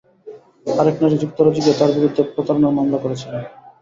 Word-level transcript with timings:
আরেক 0.73 0.95
নারী 1.01 1.15
যুক্তরাজ্যে 1.17 1.63
গিয়ে 1.65 1.77
তাঁর 1.79 1.91
বিরুদ্ধে 1.95 2.21
প্রতারণার 2.33 2.75
মামলা 2.77 2.97
করেছিলেন। 3.03 3.43